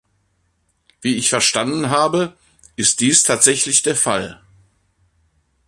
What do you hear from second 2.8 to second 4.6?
dies tatsächlich der Fall.